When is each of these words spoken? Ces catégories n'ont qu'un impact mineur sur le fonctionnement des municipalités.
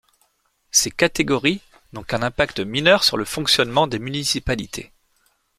Ces 0.71 0.89
catégories 0.89 1.61
n'ont 1.93 2.01
qu'un 2.01 2.23
impact 2.23 2.59
mineur 2.59 3.03
sur 3.03 3.17
le 3.17 3.23
fonctionnement 3.23 3.85
des 3.85 3.99
municipalités. 3.99 4.91